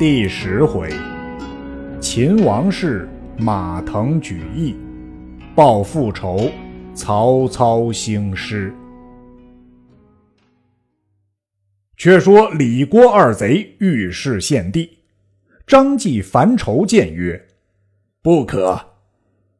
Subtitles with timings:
[0.00, 0.88] 第十回，
[2.00, 3.06] 秦王室
[3.36, 4.74] 马腾举义，
[5.54, 6.50] 报复仇，
[6.94, 8.72] 曹操兴师。
[11.98, 14.88] 却说李郭二贼遇事献帝，
[15.66, 17.38] 张继烦愁谏曰
[18.24, 18.80] ：“不可，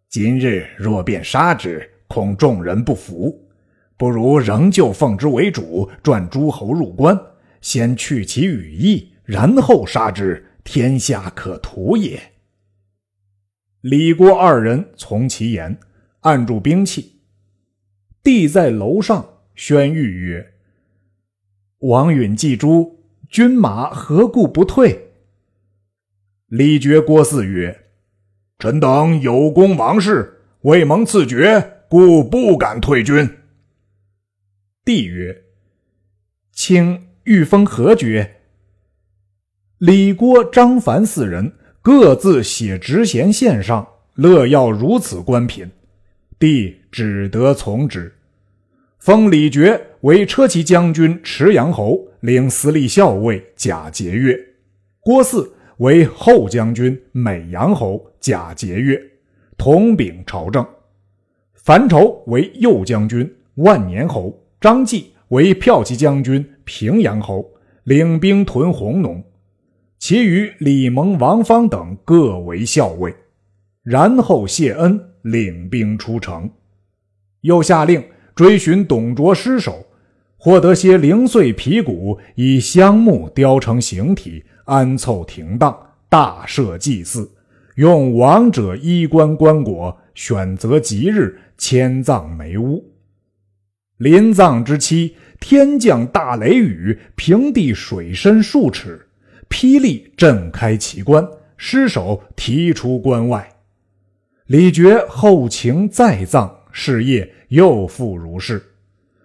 [0.09, 3.47] 今日若便杀之，恐众人不服。
[3.99, 7.15] 不如仍旧奉之为主，转诸侯入关，
[7.61, 12.33] 先去其羽翼，然后杀之，天下可图也。”
[13.83, 15.79] 李郭二人从其言，
[16.21, 17.21] 按住兵器。
[18.23, 20.53] 帝在楼上宣谕曰。
[21.79, 22.99] 王允既诛，
[23.31, 25.13] 军马何故不退？
[26.49, 27.87] 李傕、郭汜曰
[28.59, 33.39] ：“臣等有功王室，未蒙赐爵，故不敢退军。”
[34.85, 35.45] 帝曰
[36.53, 38.37] ：“卿欲封何爵？”
[39.81, 45.71] 李、郭、张樊四人各自写职衔献上，乐要如此官品，
[46.39, 48.13] 帝只得从之。
[48.99, 54.39] 封李傕为车骑将军、池阳侯，领司隶校尉，假节钺；
[55.01, 59.01] 郭汜为后将军、美阳侯，假节钺，
[59.57, 60.63] 统秉朝政。
[61.55, 67.51] 樊稠为右将军、万年侯，张继为骠骑将军、平阳侯，
[67.85, 69.25] 领兵屯弘农。
[70.01, 73.15] 其余李蒙、王方等各为校尉。
[73.83, 76.51] 然后谢恩，领兵出城，
[77.43, 78.03] 又下令。
[78.35, 79.87] 追寻董卓尸首，
[80.39, 87.31] 获得些零碎皮骨，以香木雕成形体，安凑停当，大设祭祀，
[87.75, 92.83] 用王者衣冠棺椁，选择吉日迁葬梅屋。
[93.99, 99.09] 临葬之期，天降大雷雨，平地水深数尺，
[99.51, 103.57] 霹雳震开其棺，尸首提出关外。
[104.47, 106.57] 李傕后情再葬。
[106.73, 108.63] 事业又复如是，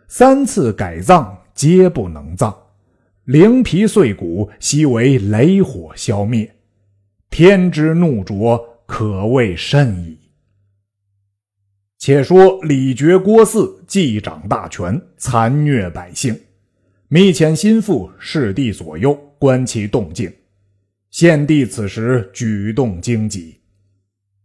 [0.08, 2.52] 三次改葬皆不能葬，
[3.26, 6.56] 灵皮碎骨悉为雷火消灭，
[7.30, 10.18] 天之怒灼，可谓甚矣。
[12.00, 16.36] 且说李傕、郭汜既掌大权，残虐百姓，
[17.10, 20.32] 密遣心腹侍帝左右，观其动静。
[21.12, 23.60] 献帝此时举动惊急，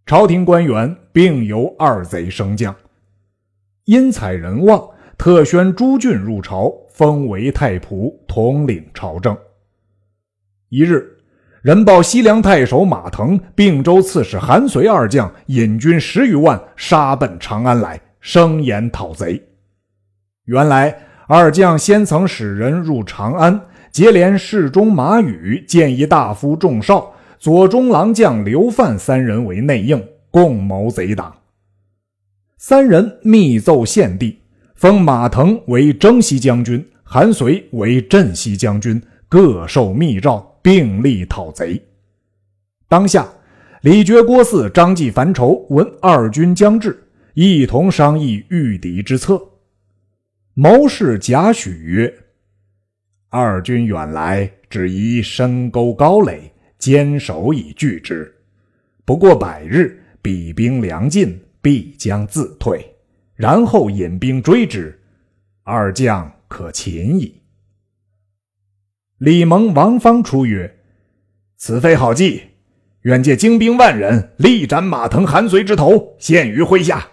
[0.07, 2.75] 朝廷官员并由二贼升降。
[3.87, 9.37] 因采人望，特宣朱俊入朝，封为太仆，统领朝政。
[10.69, 11.19] 一日，
[11.63, 19.43] 人报西凉太守马腾、并州刺史韩遂二将引军十余万，杀奔长安来，声言讨贼。
[20.45, 20.97] 原来
[21.27, 31.35] 二将先曾使人入长安，接连侍中马宇、建议大夫仲绍、左中郎将刘范三人为内应，共谋贼党。
[32.57, 34.39] 三人密奏献帝，
[34.75, 41.83] 封马腾为征西将军，韩遂为镇西将军，各受密诏，并力讨贼。
[42.87, 43.27] 当下，
[43.83, 47.03] 李傕、郭汜、张继、樊稠闻二军将至，
[47.35, 49.41] 一同商议御敌之策。
[50.55, 52.13] 谋士贾诩曰
[53.31, 58.31] ：“二军远来，只宜深沟高垒，坚守以拒之。
[59.05, 62.83] 不过百日，彼兵粮尽。”必将自退，
[63.35, 64.99] 然后引兵追之，
[65.63, 67.43] 二将可擒矣。
[69.19, 70.79] 李蒙、王方出曰
[71.59, 72.45] ：“此非好计，
[73.03, 77.07] 愿借精兵万人，力斩马腾、韩遂之头，献于麾下。”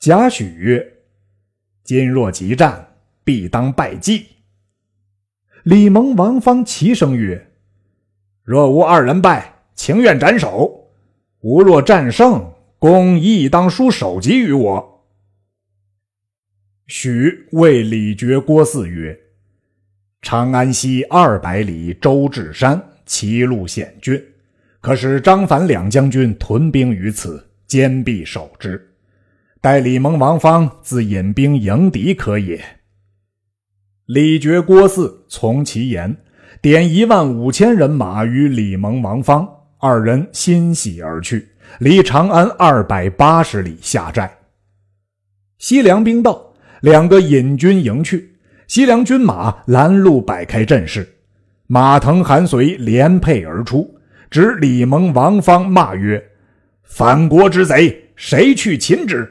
[0.00, 0.94] 贾诩曰
[1.84, 4.26] ：“今若急战，必当败绩。”
[5.62, 7.50] 李蒙、王方齐声曰
[8.44, 10.88] ：“若无二人败，情愿斩首；
[11.40, 15.04] 吾若战胜。”公亦当书首级于我。
[16.86, 19.18] 许谓李傕、郭汜曰
[20.22, 24.24] ：“长安西二百里，周至山，其路险峻，
[24.80, 28.94] 可使张樊两将军屯兵于此，坚壁守之。
[29.60, 32.64] 待李蒙、王方自引兵迎敌，可也。”
[34.08, 36.16] 李傕、郭汜从其言，
[36.62, 39.46] 点一万五千人马与李蒙、王方
[39.76, 41.46] 二人欣喜而去。
[41.78, 44.34] 离长安二百八十里下寨。
[45.58, 48.34] 西凉兵到，两个引军迎去。
[48.66, 51.06] 西凉军马拦路摆开阵势，
[51.66, 53.94] 马腾、韩遂连配而出，
[54.30, 56.30] 指李蒙、王方，骂曰
[56.82, 59.30] ：“反国之贼，谁去擒之？”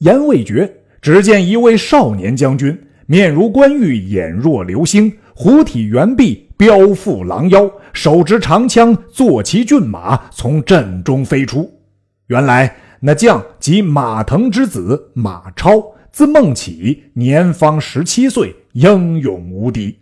[0.00, 11.68] 言未绝，只见一位少年将军，面如冠玉，眼若流星，虎体猿臂，彪腹狼腰，手执长枪，坐骑骏马，从阵中飞出。
[12.28, 19.98] 原来那将即马腾之子马超，字孟起，年方十七岁，英勇无敌。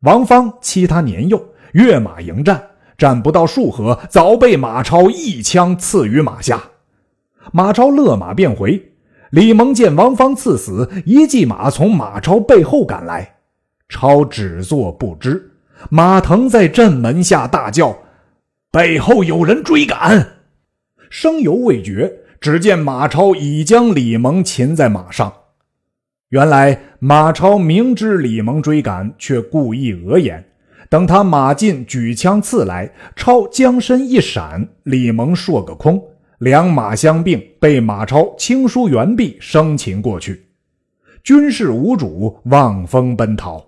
[0.00, 1.40] 王方欺他年幼，
[1.74, 2.60] 跃马迎战，
[2.98, 6.64] 战不到数合，早被马超一枪刺于马下。
[7.52, 8.91] 马超勒马便回。
[9.32, 13.36] 李蒙见王方刺死，一骑马从马超背后赶来。
[13.88, 15.52] 超只作不知，
[15.88, 17.96] 马腾在阵门下大叫
[18.70, 20.34] ：“背后有人追赶！”
[21.08, 22.12] 声犹未绝，
[22.42, 25.32] 只见马超已将李蒙擒在马上。
[26.28, 30.44] 原来马超明知李蒙追赶，却故意讹言。
[30.90, 36.02] 等他马进，举枪刺来，超将身一闪，李蒙硕个空，
[36.42, 40.48] 两马相并，被马超轻舒猿臂，生擒过去。
[41.22, 43.64] 军士无主，望风奔逃。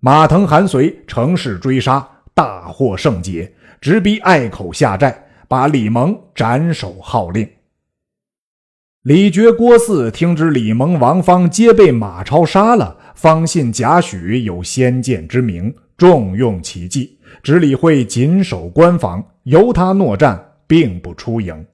[0.00, 3.52] 马腾、韩遂乘势追杀，大获胜捷，
[3.82, 7.46] 直逼隘口下寨，把李蒙斩首号令。
[9.02, 21.66] 李傕、郭汜听知李蒙、王方皆被马超杀了，方信贾诩有先见之明，重用其计，只理会紧守关防，由他诺战，并不出营。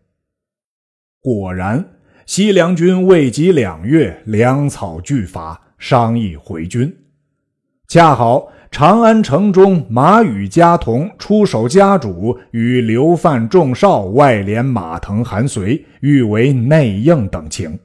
[1.24, 1.84] 果然，
[2.26, 6.92] 西凉军未及两月，粮草俱乏，商议回军。
[7.86, 17.78] 恰好长安城中，马宇、家童出手家主与刘犯众少外连马腾、韩遂，欲为内应等情。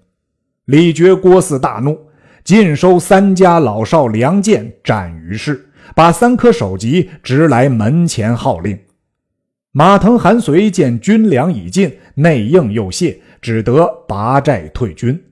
[0.65, 1.95] 李傕、郭汜大怒，
[2.43, 8.79] 尽收三家老少良贱，斩于市，把三颗首级直来门前号令。
[9.77, 15.23] 马腾、韩遂见军粮已尽，内应又泄，只得拔寨退军。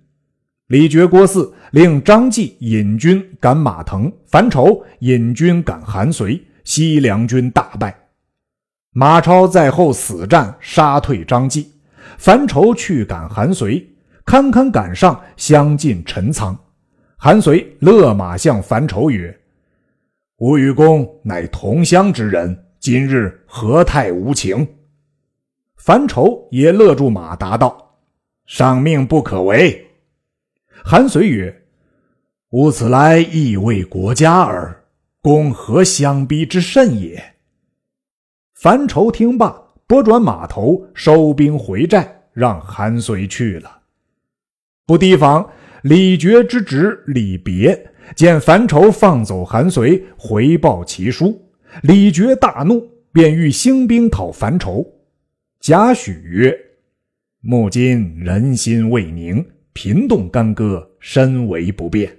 [0.68, 7.98] 李傕、郭汜令张继引军赶马腾，樊稠引军赶韩遂，西凉军大败。
[8.92, 11.72] 马超在后死战，杀退张继。
[12.20, 13.84] 樊稠去赶韩遂，
[14.26, 16.56] 堪堪赶上，相近陈仓。
[17.18, 19.36] 韩遂勒马向樊稠曰
[20.38, 24.76] ：“吾与公乃同乡之人，今日何太无情？”
[25.76, 27.98] 樊稠也勒住马，答道
[28.46, 29.88] ：“上命不可违。”
[30.86, 31.64] 韩遂曰
[32.54, 34.84] ：“吾此来亦为国家耳，
[35.20, 37.34] 公何相逼之甚也？”
[38.54, 43.82] 樊稠听罢，拨转马头，收兵回寨，让韩遂去了。
[44.86, 45.50] 不提防
[45.82, 51.45] 李傕之侄李别见樊稠放走韩遂，回报其书，
[51.84, 54.86] 李傕大怒，便欲兴兵讨樊稠。
[55.60, 56.58] 贾诩曰
[57.42, 62.10] ：“目今人心未宁。”频动干戈，身为不便。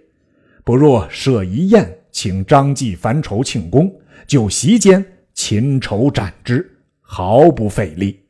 [0.62, 6.70] 不若设一宴，请张继、樊稠庆功，就席间擒仇斩之，
[7.00, 8.20] 毫不费力。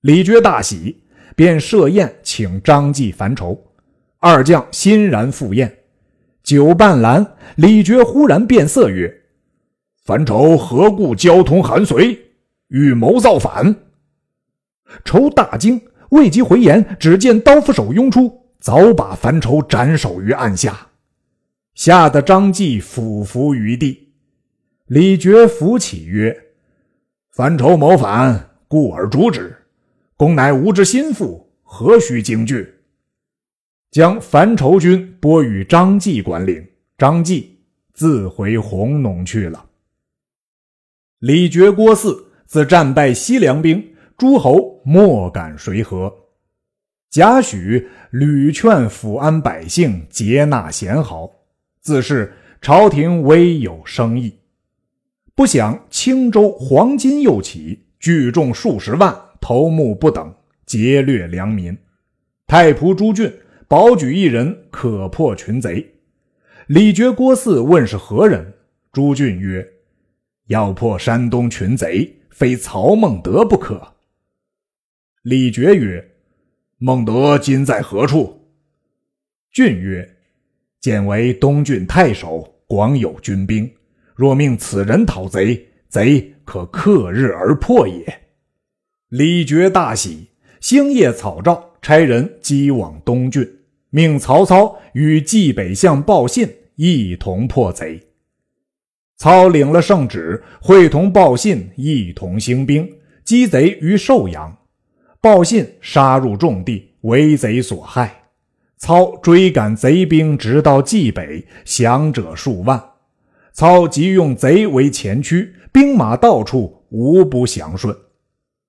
[0.00, 1.02] 李傕大喜，
[1.36, 3.58] 便设宴请张继、樊稠
[4.20, 5.70] 二将，欣然赴宴。
[6.42, 7.26] 酒半阑，
[7.56, 9.14] 李傕忽然变色曰
[10.08, 12.18] ：“樊稠何故交通韩遂，
[12.68, 13.76] 预谋造反？”
[15.04, 15.78] 仇大惊。
[16.12, 20.88] 未及回言，只见刀斧手拥出，早把樊稠斩首于案下，
[21.74, 24.14] 吓得张继俯伏于地。
[24.86, 26.34] 李傕扶起曰
[27.36, 29.54] ：“樊稠谋反，故而诛之。
[30.16, 32.76] 公乃吾之心腹，何须惊惧？”
[33.92, 36.66] 将樊稠军拨与张继管领，
[36.96, 37.58] 张继
[37.92, 39.66] 自回弘农去了。
[41.20, 43.94] 李傕、郭汜自战败西凉兵。
[44.16, 46.12] 诸侯莫敢随和，
[47.08, 51.30] 贾诩屡劝抚安百姓接纳贤豪，
[51.80, 54.34] 自是朝廷微有生意。
[55.36, 60.34] 不想青州黄巾又起，聚众数十万，头目不等，
[60.66, 61.78] 劫掠良民。
[62.48, 63.32] 太仆朱俊
[63.68, 65.94] 保举一人，可破群贼。
[66.66, 68.54] 李傕、郭汜问是何人？
[68.90, 69.64] 朱俊曰
[70.48, 73.94] ：“要破山东群贼，非曹孟德不可。”
[75.22, 76.12] 李傕曰
[76.78, 78.50] ：“孟德今在何处？”
[79.50, 80.16] 俊曰
[80.80, 83.70] ：“见为东郡太守，广有军兵。
[84.14, 88.22] 若命此人讨贼，贼可克日而破也。”
[89.08, 90.28] 李傕大喜，
[90.60, 93.48] 星夜草诏，差人击往东郡，
[93.90, 98.07] 命曹操与冀北相报信一同破贼。
[99.18, 102.88] 操领了圣旨，会同报信一同兴兵，
[103.24, 104.56] 击贼于寿阳。
[105.20, 108.22] 报信杀入重地，为贼所害。
[108.76, 112.80] 操追赶贼兵，直到冀北，降者数万。
[113.52, 117.92] 操即用贼为前驱，兵马到处无不降顺。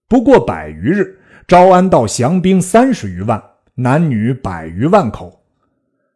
[0.08, 3.40] 不过百余日，招安到降兵三十余万，
[3.76, 5.44] 男女百余万口。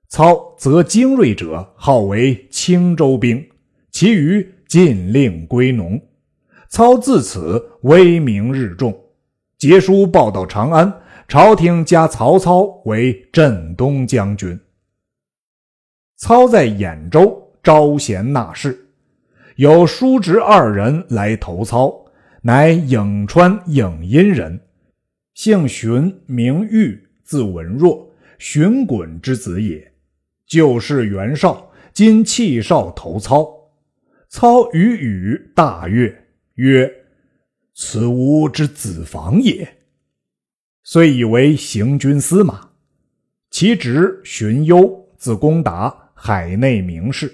[0.09, 3.47] 操则精锐者号为青州兵，
[3.93, 6.01] 其余尽令归农。
[6.67, 8.99] 操自此威名日重，
[9.59, 10.91] 节书报到长安，
[11.27, 14.59] 朝廷加曹操为镇东将军。
[16.17, 18.87] 操在兖州招贤纳士，
[19.57, 21.93] 有叔侄二人来投操，
[22.41, 24.59] 乃颍川颍阴人，
[25.35, 28.09] 姓荀，名玉，字文若，
[28.39, 29.93] 荀滚之子也。
[30.47, 33.47] 旧是袁绍，今弃少投操。
[34.33, 36.25] 操与禹大悦。
[36.55, 36.91] 曰
[37.75, 39.77] ：“此吾之子房也。”
[40.81, 42.71] 遂以为行军司马。
[43.51, 47.31] 其侄荀攸，字公达，海内名士，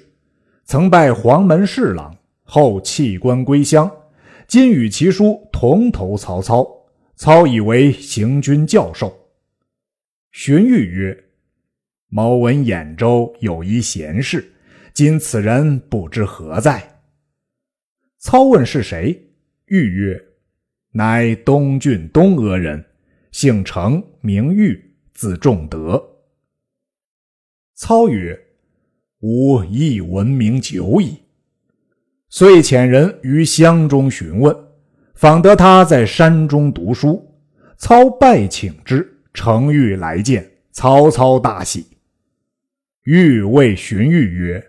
[0.66, 2.14] 曾拜黄门侍郎，
[2.44, 3.90] 后弃官归乡。
[4.46, 6.68] 今与其叔同投曹操。
[7.16, 9.18] 操以为行军教授。
[10.34, 11.18] 荀彧曰
[12.12, 14.54] ：“某闻兖州有一贤士，
[15.00, 17.00] 今此人不知何在。”
[18.20, 19.32] 操问是谁，
[19.68, 20.22] 玉曰
[20.92, 22.84] ：“乃东郡东阿人，
[23.32, 26.04] 姓程，名玉，字仲德。”
[27.76, 28.38] 操曰
[29.24, 31.18] ：“吾亦闻名久矣。”
[32.28, 34.54] 遂遣人于乡中询问，
[35.16, 37.26] 访得他在山中读书。
[37.78, 41.88] 操拜请之，程昱来见，曹操大喜。
[43.04, 44.69] 欲谓荀彧曰：“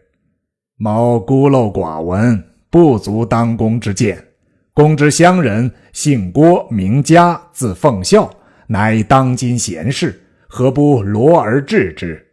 [0.81, 4.29] 某孤陋寡闻。”不足当公之见。
[4.73, 8.33] 公之乡人，姓郭，名嘉，字奉孝，
[8.69, 12.25] 乃当今贤士，何不罗而治之？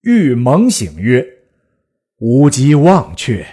[0.00, 1.22] 欲蒙醒曰
[2.20, 3.46] ：“吾即忘却。”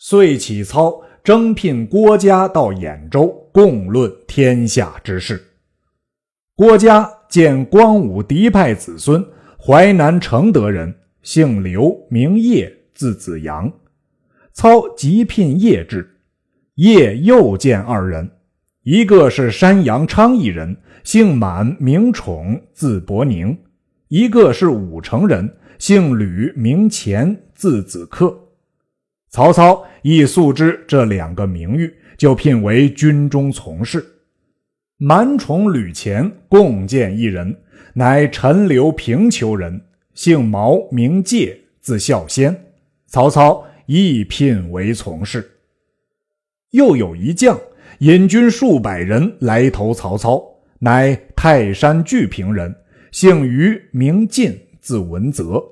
[0.00, 5.44] 遂起操征聘郭嘉到兖州，共论天下之事。
[6.56, 9.22] 郭嘉见光武嫡派子孙，
[9.58, 10.94] 淮南承德人，
[11.24, 13.72] 姓刘，名业，字子阳。
[14.52, 16.18] 操即聘叶至，
[16.74, 18.30] 叶又见二人，
[18.82, 23.56] 一个是山阳昌邑人，姓满，名宠，字伯宁；
[24.08, 28.38] 一个是武城人，姓吕，名虔，字子克。
[29.30, 34.04] 曹操亦素知这两个名誉，就聘为军中从事。
[34.98, 37.56] 满宠、吕虔共见一人，
[37.94, 39.80] 乃陈留平丘人，
[40.14, 42.72] 姓毛，名介，字孝先。
[43.06, 43.66] 曹操。
[43.86, 45.58] 亦聘为从事。
[46.70, 47.60] 又有一将
[47.98, 50.42] 引军数百人来投曹操，
[50.78, 52.74] 乃泰山巨平人，
[53.12, 55.62] 姓于，名进，字文泽。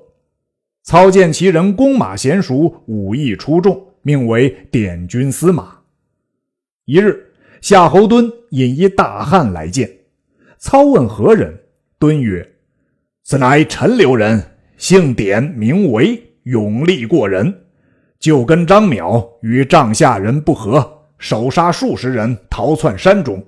[0.83, 5.79] 操见其人弓马娴熟，武艺出众，命为点军司马。
[6.85, 7.31] 一日，
[7.61, 9.89] 夏侯惇引一大汉来见，
[10.59, 11.51] 操问何人，
[11.97, 12.47] 敦曰
[13.33, 14.39] ：“此乃陈留人，
[14.77, 17.61] 姓典，名为，勇力过人。”
[18.21, 23.43] 就跟张邈与帐下人不和，手杀数十人，逃窜山中。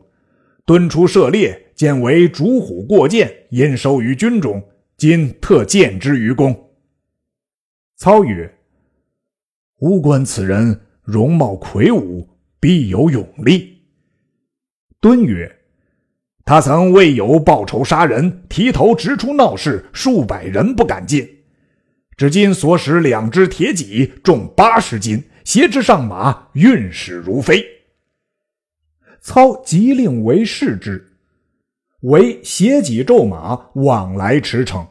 [0.65, 4.59] 敦出射猎，见为逐虎过涧，因收于军中。
[4.97, 6.71] 今特荐之于公。
[7.95, 8.51] 操曰
[9.81, 12.27] ：“吾观此人容貌魁梧，
[12.59, 13.83] 必有勇力。”
[14.99, 15.54] 敦曰
[16.45, 21.27] ：“他曾为有报仇杀人，提头直出闹市，数百人不敢进。”
[22.15, 27.65] 至今所使两只铁戟，重八十斤，挟之上马，运使如飞。
[29.19, 31.11] 操急令为视之，
[32.01, 34.85] 为携戟骤马往来驰骋。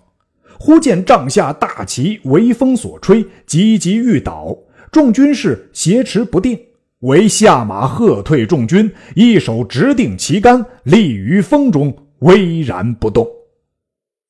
[0.59, 4.57] 忽见帐下大旗为风所吹，急急欲倒，
[4.93, 6.61] 众军士挟持不定，
[7.01, 13.29] 为下马喝退众军，一手直定旗杆，立于风中，巍然不动。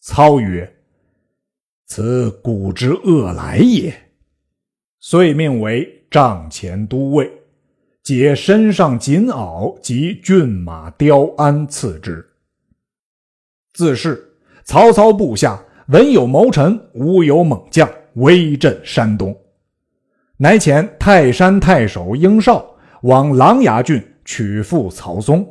[0.00, 0.70] 操曰。
[1.86, 3.94] 此古之恶来也，
[5.00, 7.30] 遂命为帐前都尉，
[8.02, 12.26] 解身上锦袄及骏马雕鞍赐之。
[13.74, 19.38] 自是曹操部下文有谋臣，武有猛将，威震山东。
[20.38, 25.46] 乃遣泰山太守英绍往琅琊郡取父曹嵩。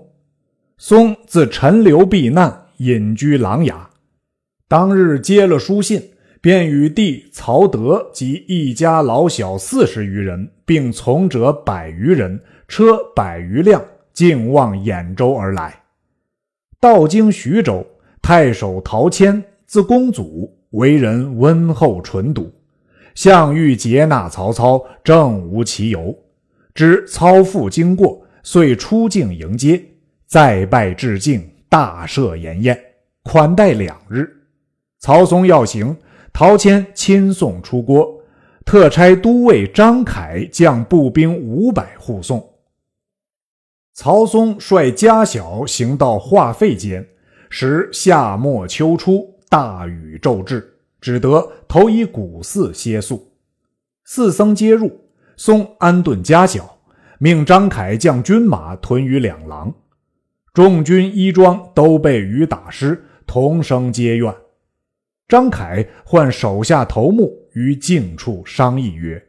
[0.78, 3.76] 嵩自陈留避难，隐居琅琊。
[4.68, 6.10] 当日接了书信。
[6.42, 12.38] 便与弟曹德及一家老小四十余人，并从者百余人，
[12.68, 15.84] 车百余辆，径往兖州而来。
[16.82, 17.88] 到经徐州，
[18.22, 22.52] 太守陶谦，字公祖，为人温厚纯笃，
[23.16, 26.18] 项羽接纳曹操，正无其由。
[26.74, 29.84] 知操父经过，遂出境迎接，
[30.26, 32.80] 再拜致敬，大设筵宴，
[33.24, 34.28] 款待两日。
[35.00, 35.96] 曹嵩要行，
[36.32, 38.22] 陶谦亲送出郭，
[38.66, 42.44] 特差都尉张凯将步兵五百护送。
[43.94, 47.08] 曹嵩率家小行到化废间，
[47.52, 50.73] 时夏末秋初，大雨骤至，
[51.04, 53.34] 只得投以古寺歇宿。
[54.06, 55.02] 四僧皆入，
[55.36, 56.78] 松安顿家小，
[57.20, 59.76] 命张凯将军马屯于两廊。
[60.54, 64.34] 众军衣装都被雨打湿，同声皆怨。
[65.28, 69.22] 张凯唤手下头目于静处商议曰：“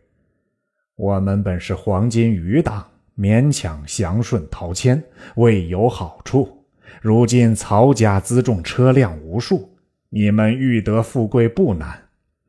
[0.95, 2.87] 我们本是黄金余党。”
[3.19, 5.03] 勉强降顺陶谦，
[5.37, 6.65] 未有好处。
[7.01, 9.74] 如今曹家辎重车辆无数，
[10.15, 12.03] 你们欲得富贵不难。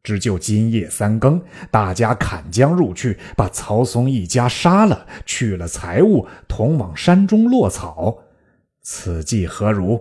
[0.03, 1.41] 只就今夜三更，
[1.71, 8.19] 大家砍将入去，把曹嵩一家杀了，取了财物，同往山中落草。
[8.83, 9.99] 此计何如？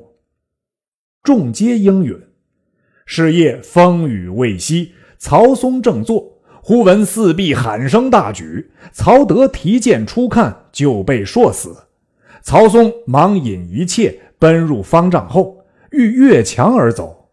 [1.23, 2.21] 众皆应允。
[3.07, 6.43] 是夜风雨未息，曹嵩正坐。
[6.63, 11.75] 忽闻四壁喊声大举，曹德提剑出看，就被硕死。
[12.43, 17.24] 曹嵩忙引一切奔入方丈后，欲越墙而走，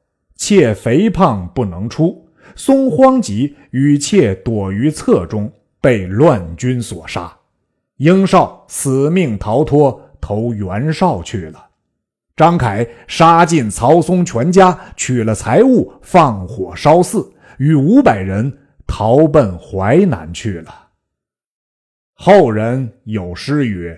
[0.42, 2.28] 妾肥胖不能出。
[2.56, 7.32] 松慌急，与妾躲于侧中，被乱军所杀。
[7.98, 11.68] 英少死命逃脱，投袁绍去了。
[12.36, 18.52] 张凯杀尽曹嵩全家，取了财物，放火烧寺，与五百人。
[18.88, 20.88] 逃奔淮南去了。
[22.16, 23.98] 后人有诗曰：“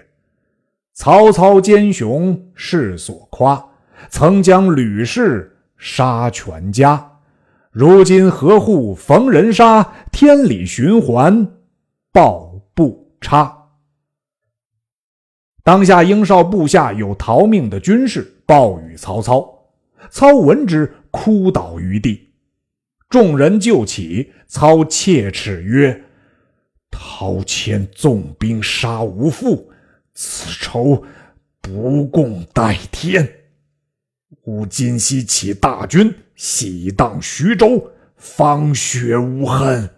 [0.94, 3.66] 曹操奸雄世所夸，
[4.10, 5.53] 曾将吕氏
[5.84, 7.20] 杀全家。
[7.70, 9.94] 如今何护逢人杀？
[10.14, 11.58] 天理循环
[12.14, 13.72] 报不差。”
[15.62, 19.46] 当下英少部下有逃命的军士报与曹操，
[20.10, 22.30] 操闻之，哭倒于地。
[23.10, 26.06] 众人就起，操切齿曰
[26.90, 29.70] ：“陶谦纵兵杀无父，
[30.14, 31.04] 此仇
[31.60, 33.28] 不共戴天。
[34.44, 39.90] 吾今夕起大军，喜荡徐州，方雪无恨。”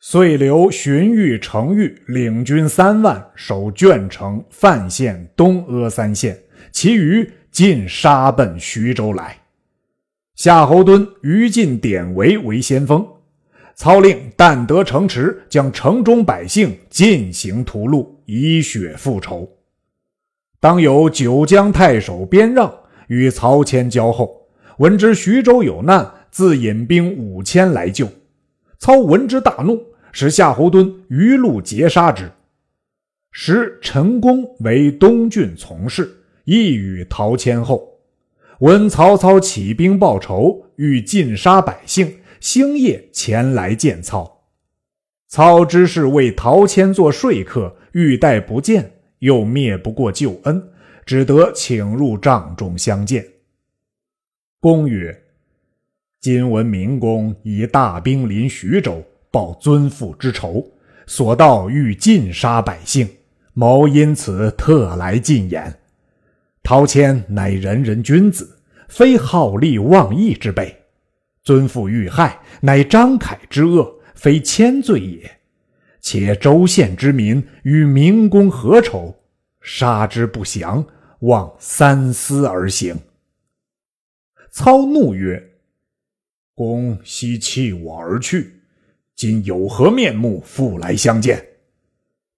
[0.00, 6.38] 遂留荀彧、程昱领军三万守鄄城、范县、东阿三县，
[6.70, 9.36] 其余尽杀奔徐州来。
[10.36, 13.04] 夏侯惇、于禁、典韦为先锋，
[13.74, 19.50] 操令但得城池，将城中百姓尽行屠戮，以血复仇。
[20.60, 22.72] 当有九江太守边让
[23.08, 28.08] 与曹谦交厚，闻知徐州有难，自引兵五千来救。
[28.78, 32.30] 操闻之大怒，使夏侯惇于路截杀之。
[33.32, 37.98] 时陈宫为东郡从事，亦与陶谦厚。
[38.60, 44.44] 闻曹操起兵报仇，欲尽杀百姓，星夜前来见操。
[45.28, 50.70] 操知是为陶谦做说客，欲待不见，又灭不过旧恩，
[51.08, 53.26] 只得请入帐中相见。
[54.60, 55.22] 公曰
[56.20, 60.70] ：“今闻明公以大兵临徐州，报尊父之仇，
[61.06, 63.08] 所到欲尽杀百姓，
[63.54, 65.74] 某因此特来进言。”
[66.62, 68.58] 陶谦乃仁人君子，
[68.90, 70.76] 非好利忘义之辈。
[71.42, 75.38] 尊父遇害，乃张凯之恶，非谦罪也。
[76.02, 79.14] 且州县之民与明公何仇？
[79.62, 80.84] 杀之不祥，
[81.20, 82.98] 望三思而行。
[84.50, 85.52] 操怒曰
[86.54, 88.60] ：“公悉弃我而去，
[89.14, 91.46] 今有何面目复来相见？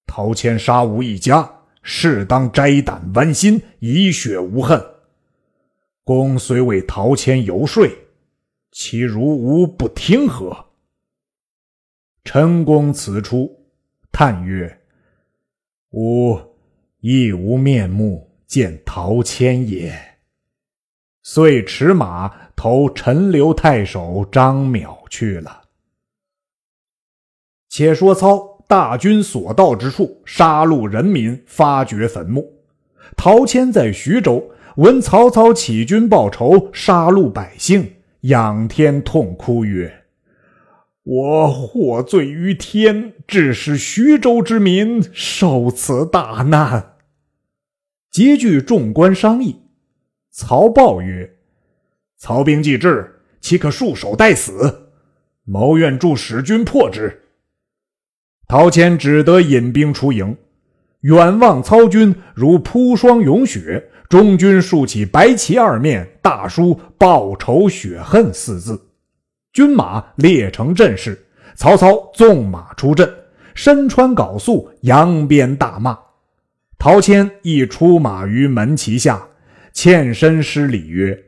[0.06, 4.78] 陶谦杀吾一家。”适当摘胆剜心，以雪无恨。
[6.04, 7.88] 公虽为陶谦游说，
[8.70, 10.66] 其如无不听何？
[12.22, 13.64] 陈公此出，
[14.12, 14.82] 叹曰
[15.92, 16.38] ：“吾
[17.00, 20.18] 亦无面目见陶谦也。”
[21.22, 25.62] 遂驰马投陈留太守张邈去了。
[27.68, 28.50] 且说操。
[28.70, 32.52] 大军所到之处，杀戮人民，发掘坟墓。
[33.16, 40.04] 陶谦在徐州，闻曹操起军报仇，杀戮百姓，仰天痛哭曰
[41.02, 46.98] ：“我获罪于天，致使徐州之民受此大难。”
[48.10, 49.60] 皆具众官商议。
[50.32, 51.36] 曹豹曰
[52.18, 54.88] ：“曹兵既至，岂可束手待死？
[55.44, 57.22] 谋愿助使君破之。
[58.48, 60.36] 陶谦只得引兵出营，
[61.02, 68.88] 远望操军如铺霜涌雪，中军竖起白旗二面，大书“报仇雪恨”四字，
[69.52, 71.26] 军马列成阵势。
[71.54, 73.08] 曹操纵马出阵，
[73.54, 75.96] 身穿缟素，扬鞭大骂。
[76.80, 79.28] 陶谦亦出马于门旗下，
[79.70, 81.24] 欠身施礼曰：“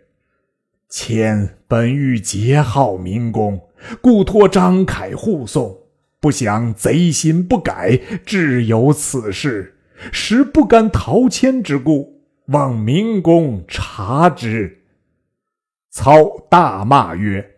[0.89, 3.61] 谦本欲结号明公，
[4.01, 5.77] 故托张凯护送。
[6.21, 9.77] 不想贼心不改，致有此事，
[10.11, 14.85] 实不甘陶谦之故，望明公察之。”
[15.93, 17.57] 操大骂曰：“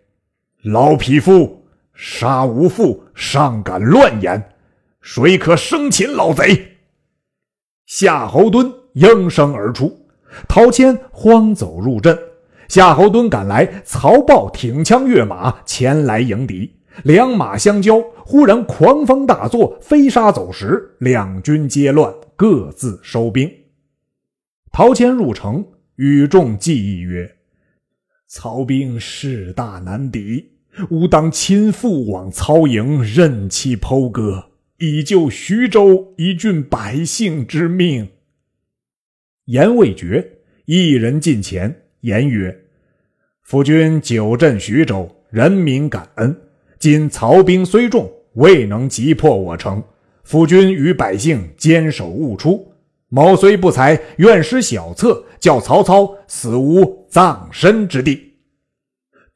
[0.64, 4.50] 老匹夫！”杀无父，尚敢乱言！
[5.00, 6.73] 谁可生擒老贼？
[7.86, 10.06] 夏侯惇应声而出，
[10.48, 12.18] 陶谦慌走入阵。
[12.68, 23.50] 夏侯惇赶来，曹豹挺枪跃马前来迎敌，两马相交，忽然狂风大作，飞沙走石，两军皆乱，各自收兵。
[24.72, 25.64] 陶谦入城，
[25.96, 27.30] 与众计议曰
[28.26, 30.52] ：“曹兵势大难敌。”
[30.90, 34.46] 吾当亲赴往曹营，任其剖割，
[34.78, 38.08] 以救徐州一郡百姓之命。
[39.46, 42.64] 言未绝，一人近前言曰
[43.42, 46.36] ：“夫君久镇徐州，人民感恩。
[46.78, 49.82] 今曹兵虽众，未能击破我城。
[50.24, 52.72] 夫君与百姓坚守勿出。
[53.08, 58.34] 某虽不才，愿施小策，叫曹操死无葬身之地。”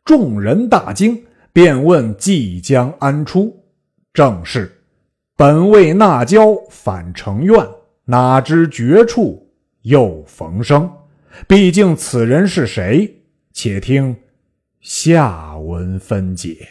[0.04, 1.24] 众人大惊。
[1.50, 3.64] 便问即将安出，
[4.12, 4.77] 正是
[5.38, 7.64] 本为纳交反成怨，
[8.06, 9.48] 哪知绝处
[9.82, 10.90] 又逢生。
[11.46, 13.22] 毕竟此人是谁？
[13.52, 14.16] 且听
[14.80, 16.66] 下文分解。